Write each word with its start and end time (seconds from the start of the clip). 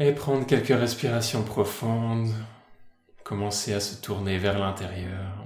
Et 0.00 0.12
prendre 0.12 0.46
quelques 0.46 0.68
respirations 0.68 1.42
profondes. 1.42 2.30
Commencer 3.24 3.74
à 3.74 3.80
se 3.80 4.00
tourner 4.00 4.38
vers 4.38 4.58
l'intérieur. 4.58 5.44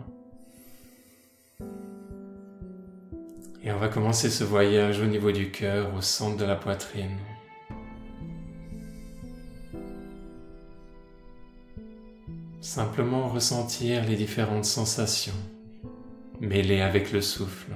Et 3.65 3.73
on 3.73 3.79
va 3.79 3.89
commencer 3.89 4.29
ce 4.29 4.45
voyage 4.45 5.01
au 5.01 5.07
niveau 5.07 5.33
du 5.33 5.51
cœur, 5.51 5.95
au 5.95 6.03
centre 6.03 6.37
de 6.37 6.45
la 6.45 6.57
poitrine. 6.57 7.17
Simplement 12.61 13.29
ressentir 13.29 14.05
les 14.05 14.17
différentes 14.17 14.67
sensations 14.67 15.33
mêlées 16.41 16.81
avec 16.83 17.13
le 17.13 17.23
souffle. 17.23 17.73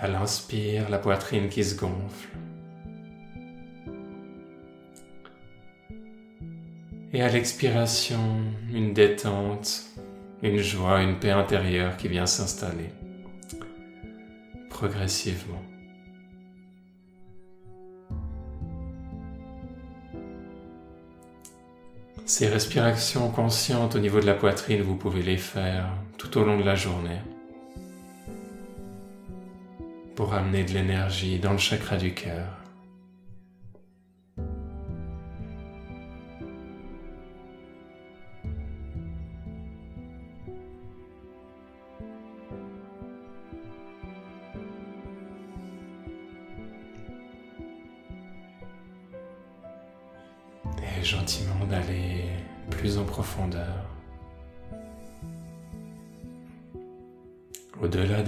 À 0.00 0.06
l'inspire, 0.06 0.88
la 0.90 0.98
poitrine 0.98 1.48
qui 1.48 1.64
se 1.64 1.74
gonfle. 1.74 2.28
Et 7.12 7.20
à 7.20 7.28
l'expiration, 7.28 8.42
une 8.72 8.92
détente, 8.92 9.86
une 10.42 10.58
joie, 10.58 11.02
une 11.02 11.18
paix 11.18 11.32
intérieure 11.32 11.96
qui 11.96 12.06
vient 12.06 12.26
s'installer 12.26 12.90
progressivement. 14.70 15.62
Ces 22.24 22.46
respirations 22.46 23.30
conscientes 23.30 23.96
au 23.96 23.98
niveau 23.98 24.20
de 24.20 24.26
la 24.26 24.34
poitrine, 24.34 24.82
vous 24.82 24.94
pouvez 24.94 25.22
les 25.22 25.38
faire 25.38 25.88
tout 26.18 26.38
au 26.38 26.44
long 26.44 26.56
de 26.56 26.62
la 26.62 26.76
journée 26.76 27.18
pour 30.18 30.34
amener 30.34 30.64
de 30.64 30.72
l'énergie 30.72 31.38
dans 31.38 31.52
le 31.52 31.58
chakra 31.58 31.96
du 31.96 32.12
cœur. 32.12 32.67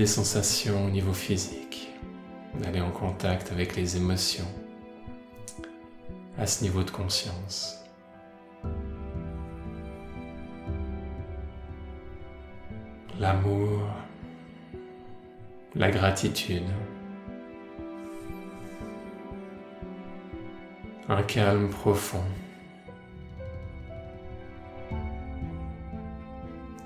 Des 0.01 0.07
sensations 0.07 0.87
au 0.87 0.89
niveau 0.89 1.13
physique, 1.13 1.91
d'aller 2.59 2.81
en 2.81 2.91
contact 2.91 3.53
avec 3.53 3.77
les 3.77 3.99
émotions 3.99 4.51
à 6.39 6.47
ce 6.47 6.65
niveau 6.65 6.83
de 6.83 6.91
conscience. 6.91 7.85
L'amour, 13.19 13.83
la 15.75 15.91
gratitude, 15.91 16.71
un 21.11 21.23
calme 21.25 21.69
profond. 21.69 22.25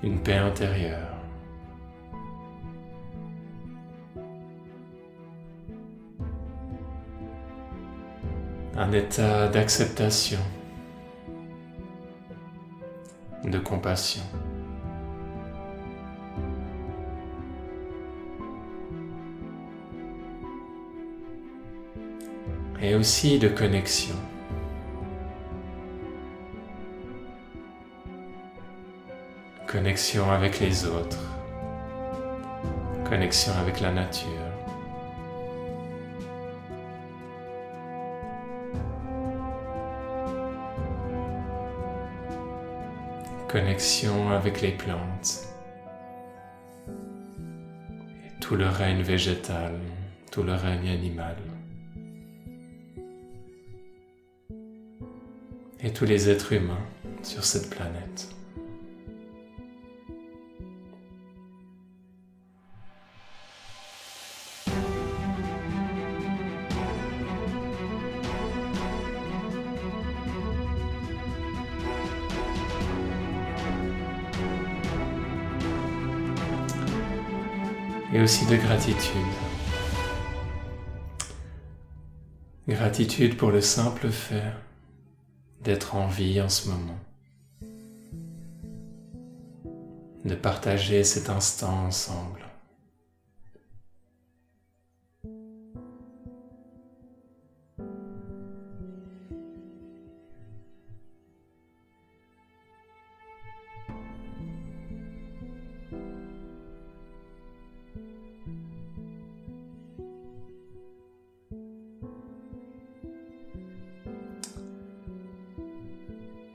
une 0.03 0.21
paix 0.21 0.37
intérieure. 0.37 1.14
Un 8.77 8.91
état 8.91 9.47
d'acceptation, 9.47 10.39
de 13.43 13.57
compassion. 13.59 14.23
Et 22.81 22.95
aussi 22.95 23.39
de 23.39 23.47
connexion. 23.47 24.15
connexion 29.75 30.31
avec 30.31 30.61
les 30.61 30.85
autres, 30.85 31.19
connexion 33.09 33.51
avec 33.59 33.81
la 33.81 33.91
nature. 33.91 34.44
Avec 43.55 44.61
les 44.61 44.71
plantes 44.71 45.47
tout 48.41 48.55
le 48.55 48.67
règne 48.67 49.01
végétal, 49.01 49.79
tout 50.29 50.43
le 50.43 50.53
règne 50.53 50.89
animal. 50.89 51.37
Et 55.79 55.93
tous 55.93 56.03
les 56.03 56.29
êtres 56.29 56.51
humains 56.51 56.85
sur 57.23 57.45
cette 57.45 57.69
planète. 57.69 58.29
Et 78.15 78.21
aussi 78.21 78.45
de 78.45 78.55
gratitude. 78.55 79.33
Gratitude 82.65 83.35
pour 83.35 83.51
le 83.51 83.59
simple 83.59 84.09
fait 84.09 84.53
d'être 85.61 85.95
en 85.95 86.07
vie 86.07 86.39
en 86.39 86.47
ce 86.47 86.69
moment, 86.69 86.99
de 90.23 90.33
partager 90.33 91.03
cet 91.03 91.29
instant 91.29 91.87
ensemble. 91.87 92.44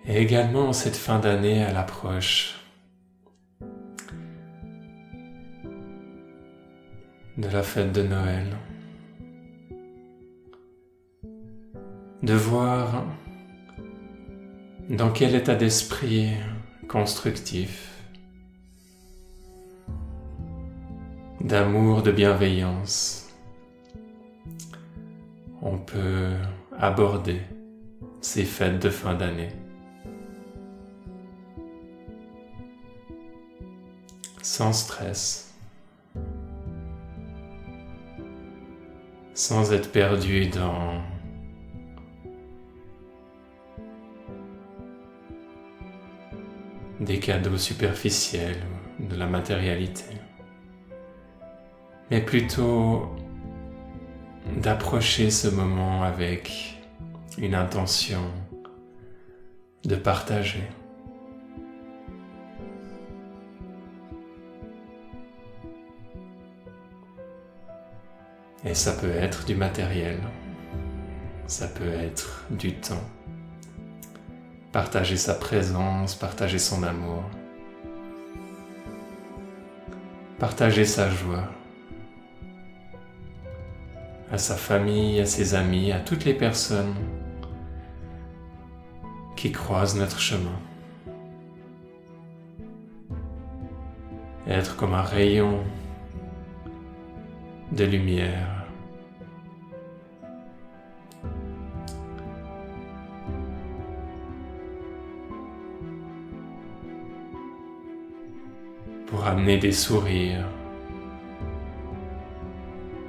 Et 0.06 0.21
également 0.21 0.72
cette 0.72 0.97
fin 0.97 1.19
d'année 1.19 1.62
à 1.62 1.72
l'approche 1.72 2.61
de 7.37 7.49
la 7.49 7.62
fête 7.62 7.93
de 7.93 8.03
Noël. 8.03 8.56
De 12.22 12.34
voir 12.34 13.05
dans 14.91 15.10
quel 15.10 15.34
état 15.34 15.55
d'esprit 15.55 16.33
constructif, 16.89 18.03
d'amour, 21.41 22.03
de 22.03 22.10
bienveillance, 22.10 23.28
on 25.63 25.78
peut 25.78 26.33
aborder 26.78 27.41
ces 28.21 28.45
fêtes 28.45 28.83
de 28.83 28.91
fin 28.91 29.15
d'année. 29.15 29.59
Sans 34.60 34.74
stress, 34.74 35.54
sans 39.33 39.72
être 39.72 39.91
perdu 39.91 40.48
dans 40.48 41.01
des 47.01 47.18
cadeaux 47.21 47.57
superficiels 47.57 48.62
de 48.98 49.16
la 49.16 49.27
matérialité, 49.27 50.04
mais 52.10 52.21
plutôt 52.21 53.16
d'approcher 54.59 55.30
ce 55.30 55.48
moment 55.48 56.03
avec 56.03 56.83
une 57.39 57.54
intention 57.54 58.30
de 59.84 59.97
partager. 59.97 60.68
Et 68.65 68.74
ça 68.74 68.92
peut 68.92 69.10
être 69.10 69.47
du 69.47 69.54
matériel, 69.54 70.18
ça 71.47 71.66
peut 71.66 71.92
être 71.92 72.45
du 72.51 72.74
temps. 72.74 73.09
Partager 74.72 75.16
sa 75.16 75.34
présence, 75.34 76.15
partager 76.15 76.59
son 76.59 76.83
amour. 76.83 77.24
Partager 80.39 80.84
sa 80.84 81.10
joie 81.10 81.48
à 84.30 84.39
sa 84.39 84.54
famille, 84.54 85.21
à 85.21 85.27
ses 85.27 85.54
amis, 85.54 85.91
à 85.91 85.98
toutes 85.98 86.24
les 86.24 86.34
personnes 86.34 86.95
qui 89.36 89.51
croisent 89.51 89.97
notre 89.97 90.21
chemin. 90.21 90.59
Être 94.47 94.77
comme 94.77 94.95
un 94.95 95.03
rayon 95.03 95.65
de 97.72 97.84
lumière. 97.84 98.67
Pour 109.07 109.25
amener 109.27 109.59
des 109.59 109.72
sourires, 109.72 110.47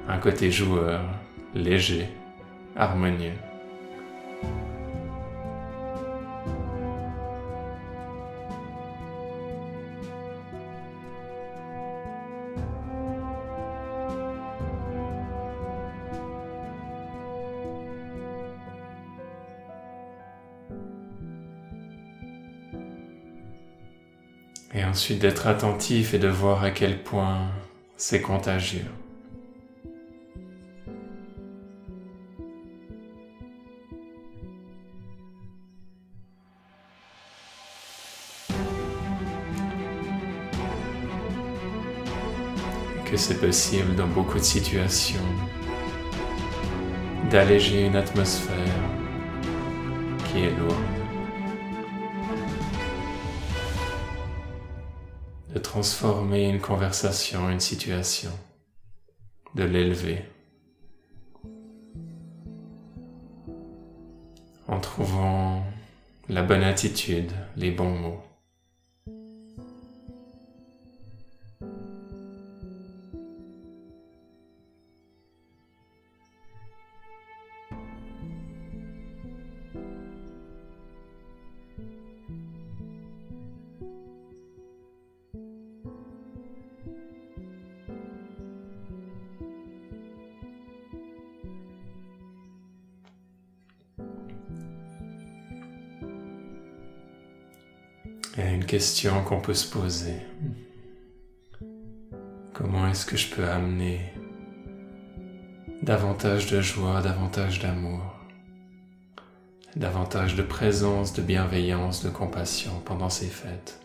un 0.08 0.18
côté 0.18 0.50
joueur, 0.50 1.00
léger, 1.54 2.08
harmonieux. 2.76 3.38
Et 24.74 24.84
ensuite 24.84 25.18
d'être 25.18 25.46
attentif 25.46 26.14
et 26.14 26.18
de 26.18 26.28
voir 26.28 26.64
à 26.64 26.70
quel 26.70 27.02
point 27.02 27.50
c'est 27.96 28.22
contagieux. 28.22 28.86
que 43.12 43.18
c'est 43.18 43.40
possible 43.40 43.94
dans 43.94 44.06
beaucoup 44.06 44.38
de 44.38 44.42
situations 44.42 45.20
d'alléger 47.30 47.84
une 47.84 47.96
atmosphère 47.96 48.56
qui 50.24 50.44
est 50.44 50.50
lourde. 50.58 50.91
De 55.52 55.58
transformer 55.58 56.48
une 56.48 56.60
conversation, 56.60 57.50
une 57.50 57.60
situation, 57.60 58.30
de 59.54 59.64
l'élever, 59.64 60.24
en 64.66 64.80
trouvant 64.80 65.62
la 66.28 66.42
bonne 66.42 66.62
attitude, 66.62 67.30
les 67.56 67.70
bons 67.70 67.90
mots. 67.90 68.22
Question 98.82 99.22
qu'on 99.22 99.40
peut 99.40 99.54
se 99.54 99.70
poser. 99.70 100.16
Comment 102.52 102.88
est-ce 102.88 103.06
que 103.06 103.16
je 103.16 103.32
peux 103.32 103.48
amener 103.48 104.12
davantage 105.84 106.50
de 106.50 106.60
joie, 106.60 107.00
davantage 107.00 107.60
d'amour, 107.60 108.02
davantage 109.76 110.34
de 110.34 110.42
présence, 110.42 111.12
de 111.12 111.22
bienveillance, 111.22 112.04
de 112.04 112.10
compassion 112.10 112.72
pendant 112.84 113.08
ces 113.08 113.28
fêtes? 113.28 113.78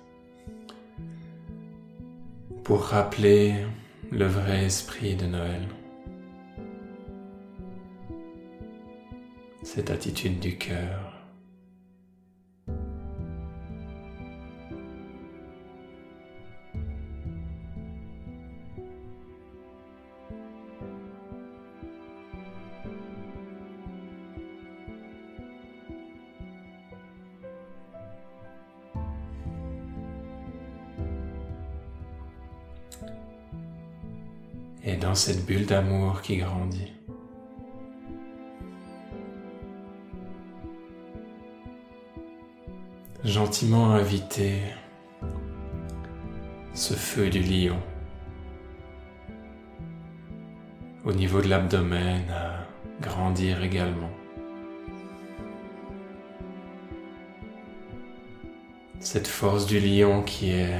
Pour 2.64 2.82
rappeler 2.82 3.54
le 4.12 4.26
vrai 4.26 4.66
esprit 4.66 5.16
de 5.16 5.28
Noël, 5.28 5.68
cette 9.62 9.92
attitude 9.92 10.40
du 10.40 10.58
cœur 10.58 11.17
et 34.88 34.96
dans 34.96 35.16
cette 35.16 35.46
bulle 35.46 35.66
d'amour 35.66 36.22
qui 36.22 36.38
grandit. 36.38 36.94
Gentiment 43.26 43.92
inviter 43.92 44.62
ce 46.74 46.94
feu 46.94 47.30
du 47.30 47.42
lion 47.42 47.78
au 51.04 51.12
niveau 51.12 51.42
de 51.42 51.50
l'abdomen 51.50 52.24
à 52.30 52.66
grandir 53.02 53.62
également. 53.62 54.12
Cette 59.02 59.28
force 59.28 59.66
du 59.66 59.82
lion 59.82 60.24
qui 60.24 60.52
est 60.52 60.80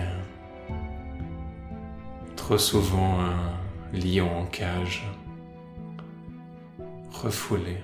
trop 2.38 2.58
souvent 2.58 3.20
un 3.20 3.67
lion 3.94 4.30
en 4.40 4.46
cage, 4.46 5.08
refoulé, 7.12 7.78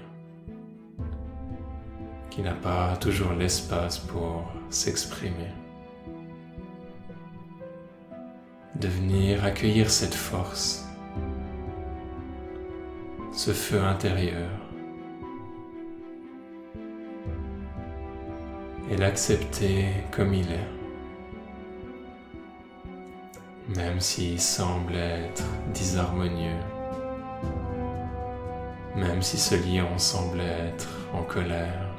qui 2.29 2.41
n'a 2.41 2.53
pas 2.53 2.97
toujours 2.97 3.33
l'espace 3.33 3.99
pour 3.99 4.51
s'exprimer. 4.69 5.51
De 8.75 8.87
venir 8.87 9.45
accueillir 9.45 9.89
cette 9.89 10.15
force, 10.15 10.85
ce 13.31 13.51
feu 13.51 13.81
intérieur, 13.81 14.49
et 18.91 18.97
l'accepter 18.97 19.85
comme 20.11 20.33
il 20.33 20.51
est 20.51 20.82
même 23.69 23.99
s'il 23.99 24.39
semble 24.39 24.95
être 24.95 25.43
disharmonieux, 25.73 26.59
même 28.95 29.21
si 29.21 29.37
ce 29.37 29.55
lion 29.55 29.97
semble 29.97 30.41
être 30.41 30.89
en 31.13 31.23
colère. 31.23 31.92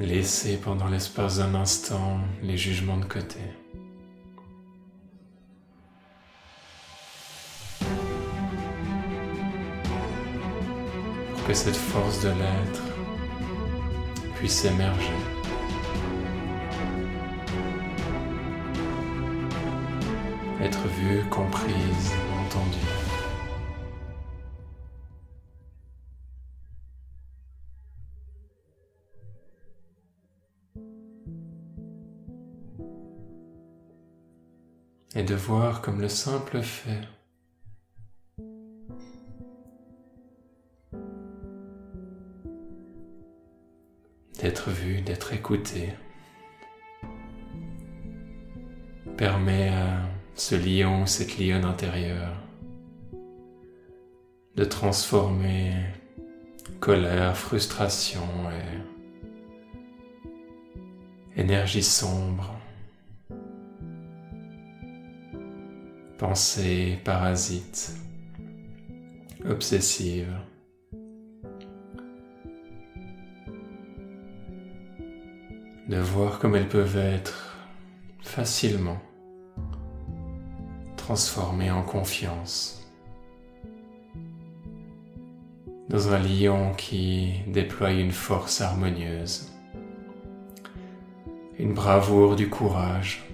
Laissez 0.00 0.58
pendant 0.58 0.86
l'espace 0.86 1.38
d'un 1.38 1.56
instant 1.56 2.20
les 2.40 2.56
jugements 2.56 2.98
de 2.98 3.04
côté. 3.04 3.40
Pour 11.32 11.44
que 11.48 11.52
cette 11.52 11.74
force 11.74 12.22
de 12.22 12.28
l'être 12.28 12.82
puisse 14.36 14.64
émerger. 14.64 15.10
Être 20.60 20.86
vue, 20.86 21.24
comprise, 21.28 22.12
entendue. 22.46 22.97
De 35.28 35.34
voir 35.34 35.82
comme 35.82 36.00
le 36.00 36.08
simple 36.08 36.62
fait. 36.62 37.02
D'être 44.40 44.70
vu, 44.70 45.02
d'être 45.02 45.34
écouté, 45.34 45.90
permet 49.18 49.68
à 49.68 50.00
ce 50.34 50.54
lion, 50.54 51.04
cette 51.04 51.36
lionne 51.38 51.66
intérieure, 51.66 52.40
de 54.56 54.64
transformer 54.64 55.74
colère, 56.80 57.36
frustration 57.36 58.26
et 61.36 61.38
énergie 61.38 61.82
sombre, 61.82 62.57
pensée 66.18 66.98
parasite, 67.04 67.94
obsessive, 69.48 70.34
de 75.88 75.96
voir 75.96 76.40
comme 76.40 76.56
elles 76.56 76.68
peuvent 76.68 76.98
être 76.98 77.56
facilement 78.20 79.00
transformées 80.96 81.70
en 81.70 81.82
confiance. 81.82 82.84
Dans 85.88 86.12
un 86.12 86.18
lion 86.18 86.74
qui 86.76 87.42
déploie 87.46 87.92
une 87.92 88.12
force 88.12 88.60
harmonieuse, 88.60 89.52
une 91.60 91.74
bravoure 91.74 92.34
du 92.34 92.50
courage, 92.50 93.27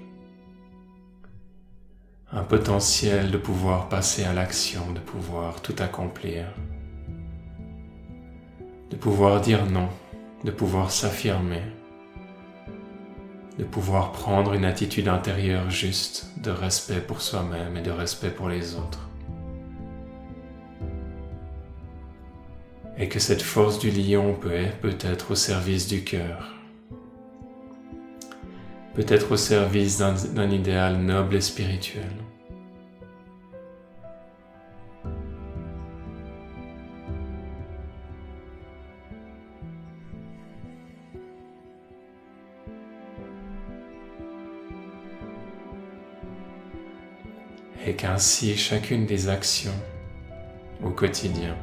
un 2.34 2.42
potentiel 2.42 3.30
de 3.30 3.38
pouvoir 3.38 3.88
passer 3.88 4.24
à 4.24 4.34
l'action, 4.34 4.92
de 4.92 5.00
pouvoir 5.00 5.62
tout 5.62 5.76
accomplir, 5.78 6.44
de 8.90 8.96
pouvoir 8.96 9.40
dire 9.40 9.64
non, 9.70 9.88
de 10.44 10.50
pouvoir 10.50 10.90
s'affirmer 10.90 11.62
de 13.58 13.64
pouvoir 13.64 14.12
prendre 14.12 14.54
une 14.54 14.64
attitude 14.64 15.08
intérieure 15.08 15.70
juste 15.70 16.26
de 16.38 16.50
respect 16.50 17.00
pour 17.00 17.20
soi-même 17.20 17.76
et 17.76 17.82
de 17.82 17.90
respect 17.90 18.30
pour 18.30 18.48
les 18.48 18.74
autres. 18.74 19.08
Et 22.96 23.08
que 23.08 23.18
cette 23.18 23.42
force 23.42 23.78
du 23.78 23.90
lion 23.90 24.34
peut 24.34 24.66
peut-être 24.80 25.32
au 25.32 25.34
service 25.34 25.86
du 25.88 26.04
cœur, 26.04 26.54
peut-être 28.94 29.32
au 29.32 29.36
service 29.36 29.98
d'un 29.98 30.50
idéal 30.50 30.98
noble 30.98 31.36
et 31.36 31.40
spirituel. 31.40 32.23
Et 47.86 47.94
qu'ainsi 47.94 48.56
chacune 48.56 49.04
des 49.04 49.28
actions 49.28 49.74
au 50.82 50.90
quotidien, 50.90 51.54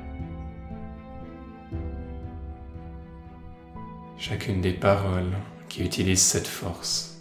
chacune 4.18 4.62
des 4.62 4.74
paroles 4.74 5.34
qui 5.68 5.84
utilisent 5.84 6.22
cette 6.22 6.48
force, 6.48 7.20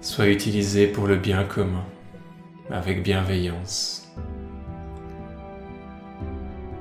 soit 0.00 0.28
utilisée 0.28 0.88
pour 0.88 1.06
le 1.06 1.16
bien 1.16 1.44
commun, 1.44 1.84
avec 2.70 3.02
bienveillance, 3.02 4.12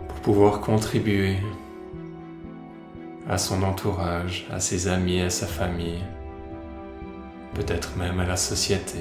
pour 0.08 0.20
pouvoir 0.22 0.62
contribuer 0.62 1.38
à 3.30 3.38
son 3.38 3.62
entourage, 3.62 4.48
à 4.52 4.60
ses 4.60 4.88
amis, 4.88 5.22
à 5.22 5.30
sa 5.30 5.46
famille, 5.46 6.04
peut-être 7.54 7.98
même 7.98 8.20
à 8.20 8.26
la 8.26 8.38
société. 8.38 9.00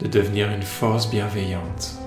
de 0.00 0.06
devenir 0.06 0.48
une 0.50 0.62
force 0.62 1.10
bienveillante. 1.10 1.98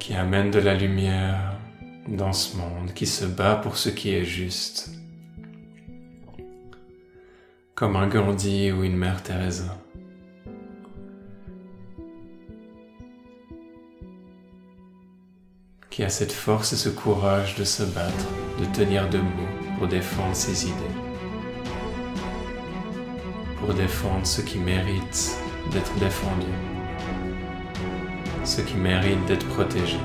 qui 0.00 0.14
amène 0.14 0.50
de 0.50 0.58
la 0.58 0.74
lumière 0.74 1.54
dans 2.08 2.32
ce 2.32 2.56
monde, 2.56 2.92
qui 2.94 3.06
se 3.06 3.24
bat 3.24 3.54
pour 3.54 3.76
ce 3.76 3.90
qui 3.90 4.12
est 4.12 4.24
juste 4.24 4.99
comme 7.80 7.96
un 7.96 8.08
Gandhi 8.08 8.70
ou 8.72 8.84
une 8.84 8.94
Mère 8.94 9.22
Teresa. 9.22 9.74
Qui 15.88 16.04
a 16.04 16.10
cette 16.10 16.30
force 16.30 16.74
et 16.74 16.76
ce 16.76 16.90
courage 16.90 17.54
de 17.54 17.64
se 17.64 17.82
battre, 17.84 18.26
de 18.60 18.66
tenir 18.76 19.08
debout 19.08 19.24
pour 19.78 19.88
défendre 19.88 20.36
ses 20.36 20.66
idées, 20.66 20.96
pour 23.58 23.72
défendre 23.72 24.26
ce 24.26 24.42
qui 24.42 24.58
mérite 24.58 25.38
d'être 25.72 25.94
défendu, 25.94 26.52
ce 28.44 28.60
qui 28.60 28.74
mérite 28.74 29.24
d'être 29.24 29.48
protégé. 29.48 29.96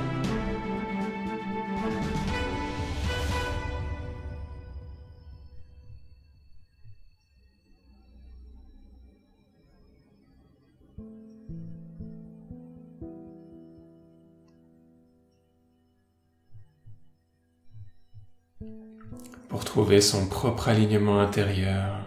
Trouver 19.75 19.99
son 19.99 20.27
propre 20.27 20.69
alignement 20.69 21.19
intérieur 21.19 21.99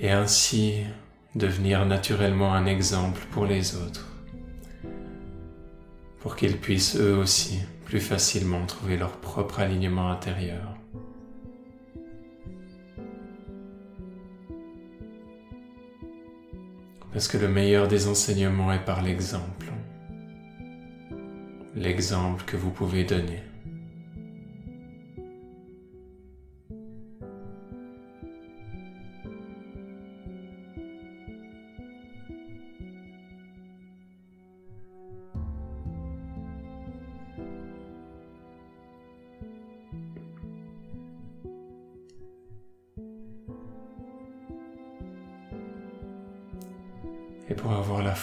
et 0.00 0.10
ainsi 0.10 0.82
devenir 1.36 1.86
naturellement 1.86 2.52
un 2.52 2.66
exemple 2.66 3.20
pour 3.30 3.46
les 3.46 3.76
autres, 3.76 4.08
pour 6.18 6.34
qu'ils 6.34 6.56
puissent 6.56 6.96
eux 6.96 7.14
aussi 7.14 7.60
plus 7.84 8.00
facilement 8.00 8.66
trouver 8.66 8.96
leur 8.96 9.12
propre 9.18 9.60
alignement 9.60 10.10
intérieur. 10.10 10.76
Parce 17.12 17.28
que 17.28 17.38
le 17.38 17.46
meilleur 17.46 17.86
des 17.86 18.08
enseignements 18.08 18.72
est 18.72 18.84
par 18.84 19.00
l'exemple, 19.00 19.70
l'exemple 21.76 22.44
que 22.46 22.56
vous 22.56 22.70
pouvez 22.70 23.04
donner. 23.04 23.44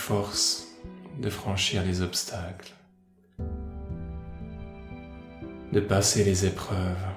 Force 0.08 0.66
de 1.20 1.30
franchir 1.30 1.84
les 1.84 2.02
obstacles, 2.02 2.72
de 5.74 5.82
passer 5.82 6.24
les 6.24 6.46
épreuves 6.46 7.08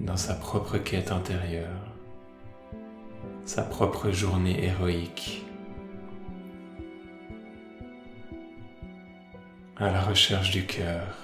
dans 0.00 0.16
sa 0.16 0.34
propre 0.34 0.78
quête 0.78 1.12
intérieure, 1.12 1.86
sa 3.44 3.62
propre 3.62 4.10
journée 4.10 4.64
héroïque, 4.64 5.46
à 9.76 9.92
la 9.92 10.02
recherche 10.02 10.50
du 10.50 10.66
cœur, 10.66 11.14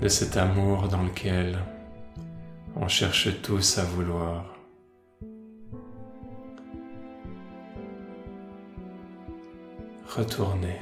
de 0.00 0.08
cet 0.08 0.38
amour 0.38 0.88
dans 0.88 1.02
lequel 1.02 1.58
on 2.76 2.88
cherche 2.88 3.28
tous 3.42 3.76
à 3.76 3.84
vouloir 3.84 4.59
retourner 10.16 10.78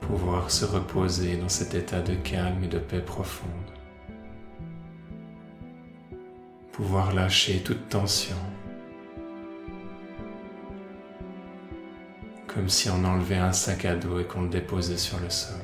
pouvoir 0.00 0.50
se 0.50 0.64
reposer 0.64 1.36
dans 1.36 1.48
cet 1.48 1.74
état 1.74 2.00
de 2.00 2.14
calme 2.14 2.64
et 2.64 2.68
de 2.68 2.78
paix 2.78 3.00
profonde. 3.00 3.50
Pouvoir 6.72 7.14
lâcher 7.14 7.60
toute 7.62 7.88
tension. 7.88 8.36
Comme 12.46 12.68
si 12.68 12.88
on 12.90 13.04
enlevait 13.04 13.36
un 13.36 13.52
sac 13.52 13.84
à 13.84 13.96
dos 13.96 14.20
et 14.20 14.24
qu'on 14.24 14.42
le 14.42 14.48
déposait 14.48 14.96
sur 14.96 15.18
le 15.20 15.30
sol. 15.30 15.60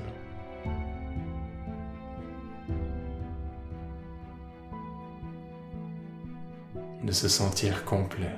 De 7.03 7.13
se 7.13 7.29
sentir 7.29 7.85
complet. 7.85 8.37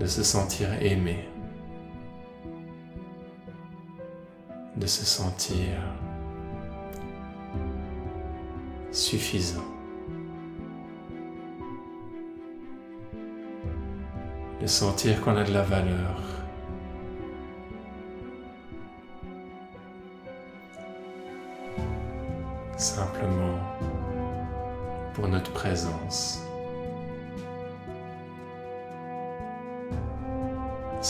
De 0.00 0.06
se 0.06 0.24
sentir 0.24 0.68
aimé. 0.82 1.30
de 4.80 4.86
se 4.86 5.04
sentir 5.04 5.76
suffisant. 8.90 9.60
De 14.60 14.66
sentir 14.66 15.20
qu'on 15.20 15.36
a 15.36 15.44
de 15.44 15.52
la 15.52 15.62
valeur. 15.62 16.22
Simplement 22.76 23.58
pour 25.14 25.28
notre 25.28 25.52
présence. 25.52 26.42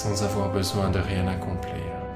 Sans 0.03 0.23
avoir 0.23 0.49
besoin 0.49 0.89
de 0.91 0.99
rien 0.99 1.27
accomplir. 1.29 2.10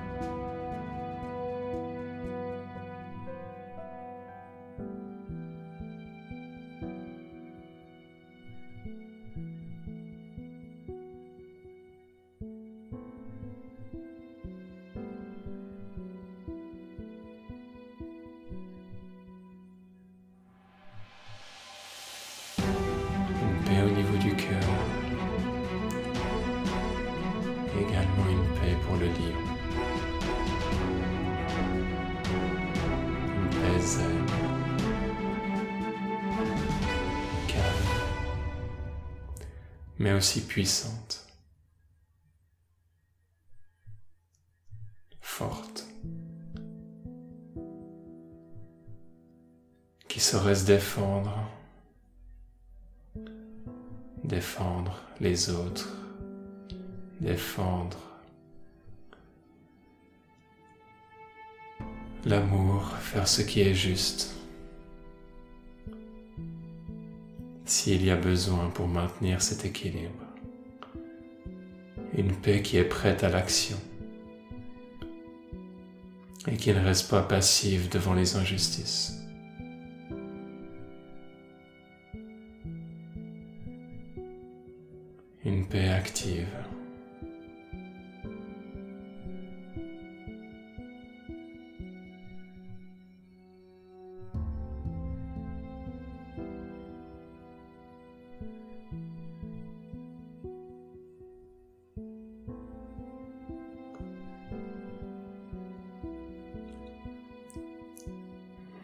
Mais 40.04 40.12
aussi 40.12 40.42
puissante. 40.42 41.26
Forte. 45.23 45.87
Qui 50.06 50.20
saurait 50.20 50.56
se 50.56 50.66
défendre 50.66 51.49
défendre 54.25 55.00
les 55.21 55.49
autres, 55.49 55.97
défendre 57.23 57.99
l'amour, 62.26 62.88
faire 62.99 63.26
ce 63.26 63.40
qui 63.40 63.62
est 63.62 63.75
juste. 63.75 64.44
S'il 67.65 68.05
y 68.05 68.11
a 68.11 68.17
besoin 68.17 68.71
pour 68.71 68.89
maintenir 68.89 69.43
cet 69.43 69.65
équilibre, 69.65 70.25
une 72.17 72.33
paix 72.33 72.63
qui 72.63 72.77
est 72.77 72.85
prête 72.85 73.25
à 73.25 73.31
l'action 73.31 73.79
et 76.47 76.57
qui 76.57 76.73
ne 76.73 76.81
reste 76.81 77.11
pas 77.11 77.23
passive 77.23 77.89
devant 77.89 78.15
les 78.15 78.37
injustices. 78.37 79.25
une 85.45 85.67
paix 85.67 85.89
active. 85.89 86.49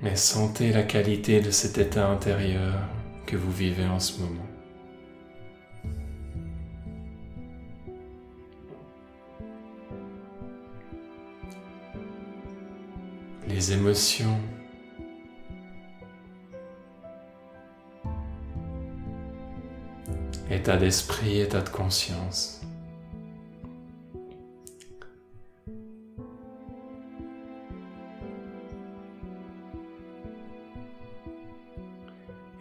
Mais 0.02 0.16
sentez 0.16 0.72
la 0.72 0.82
qualité 0.82 1.40
de 1.40 1.50
cet 1.50 1.78
état 1.78 2.08
intérieur 2.08 2.74
que 3.26 3.36
vous 3.36 3.52
vivez 3.52 3.86
en 3.86 4.00
ce 4.00 4.20
moment. 4.20 4.46
les 13.50 13.72
émotions. 13.72 14.40
État 20.50 20.76
d'esprit, 20.76 21.40
état 21.40 21.60
de 21.60 21.68
conscience. 21.68 22.59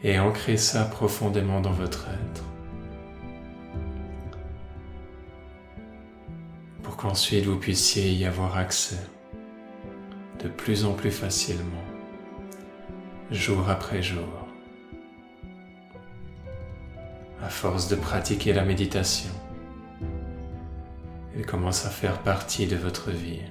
Et 0.04 0.18
ancrez 0.18 0.58
ça 0.58 0.86
profondément 0.86 1.60
dans 1.60 1.72
votre 1.72 2.08
être. 2.08 2.44
Pour 6.84 6.96
qu'ensuite 6.96 7.46
vous 7.46 7.58
puissiez 7.58 8.14
y 8.14 8.26
avoir 8.26 8.58
accès 8.58 9.00
de 10.42 10.48
plus 10.48 10.86
en 10.86 10.94
plus 10.94 11.12
facilement, 11.12 11.84
jour 13.30 13.70
après 13.70 14.02
jour. 14.02 14.48
À 17.44 17.50
force 17.50 17.90
de 17.90 17.96
pratiquer 17.96 18.54
la 18.54 18.64
méditation, 18.64 19.32
elle 21.36 21.46
commence 21.46 21.86
à 21.86 21.90
faire 21.90 22.20
partie 22.20 22.68
de 22.68 22.76
votre 22.76 23.12
vie 23.12 23.42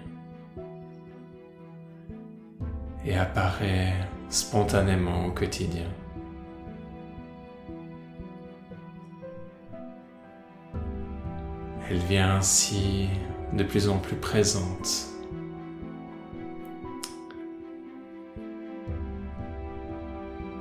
et 3.05 3.17
apparaît 3.17 3.95
spontanément 4.29 5.27
au 5.27 5.31
quotidien. 5.31 5.87
Elle 11.91 11.99
vient 11.99 12.37
ainsi 12.37 13.09
de 13.55 13.65
plus 13.65 13.89
en 13.89 13.97
plus 13.97 14.17
présente 14.17 15.07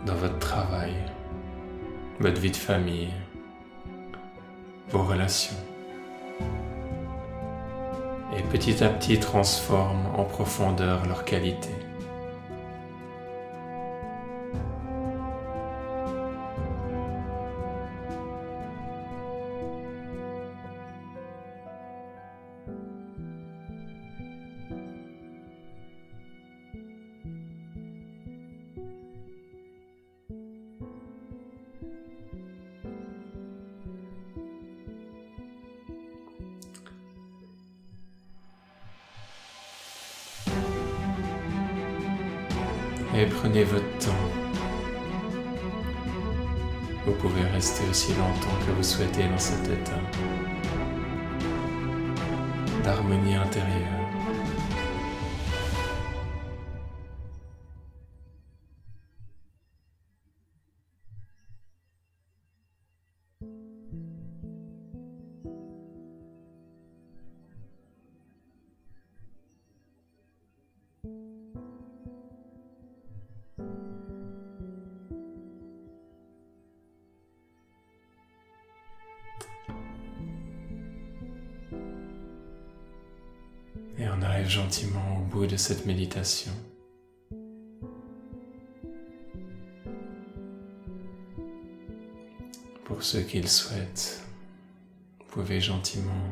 dans 0.05 0.15
votre 0.15 0.39
travail, 0.39 0.93
votre 2.21 2.39
vie 2.39 2.51
de 2.51 2.55
famille, 2.55 3.09
vos 4.89 5.03
relations. 5.03 5.57
Et 8.37 8.41
petit 8.43 8.81
à 8.81 8.87
petit 8.87 9.19
transforme 9.19 10.05
en 10.15 10.23
profondeur 10.23 11.05
leur 11.07 11.25
qualité. 11.25 11.86
Vous 47.07 47.13
pouvez 47.13 47.43
rester 47.53 47.83
aussi 47.89 48.11
longtemps 48.15 48.65
que 48.65 48.71
vous 48.73 48.83
souhaitez 48.83 49.29
dans 49.29 49.37
cet 49.37 49.65
état 49.65 50.01
d'harmonie 52.83 53.35
intérieure. 53.35 53.96
Cette 85.57 85.85
méditation. 85.85 86.51
Pour 92.85 93.03
ceux 93.03 93.21
qui 93.21 93.41
le 93.41 93.47
souhaitent, 93.47 94.23
vous 95.19 95.25
pouvez 95.25 95.59
gentiment 95.59 96.29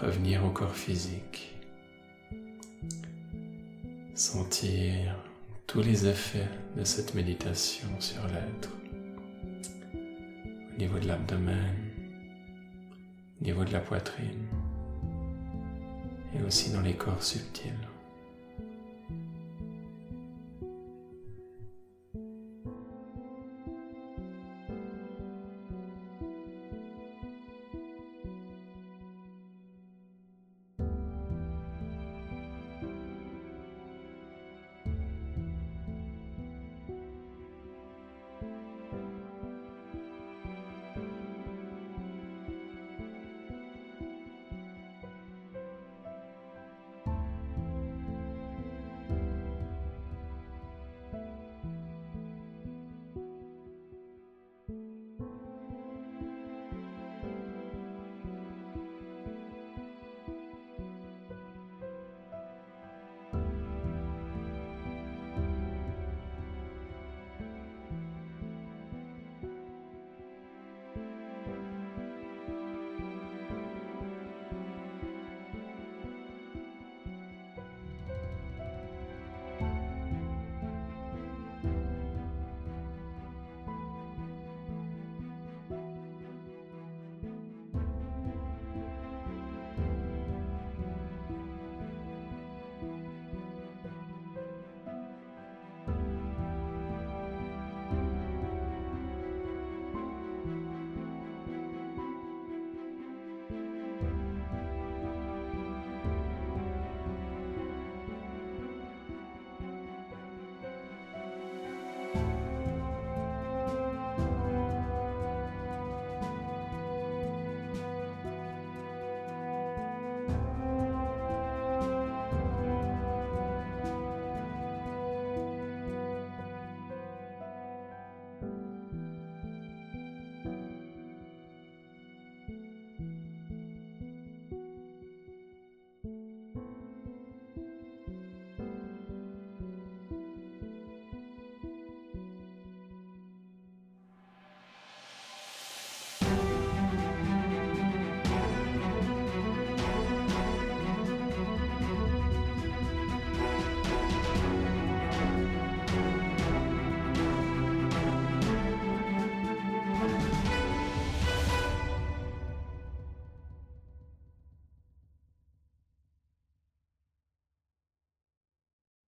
revenir 0.00 0.44
au 0.44 0.50
corps 0.50 0.74
physique, 0.74 1.54
sentir 4.14 5.16
tous 5.66 5.80
les 5.80 6.06
effets 6.06 6.48
de 6.76 6.84
cette 6.84 7.14
méditation 7.14 7.88
sur 8.00 8.26
l'être, 8.26 8.70
au 9.94 10.78
niveau 10.78 10.98
de 10.98 11.06
l'abdomen, 11.06 11.74
au 13.40 13.44
niveau 13.44 13.64
de 13.64 13.72
la 13.72 13.80
poitrine 13.80 14.46
et 16.38 16.46
aussi 16.46 16.70
dans 16.70 16.82
les 16.82 16.94
corps 16.94 17.22
subtils. 17.22 17.72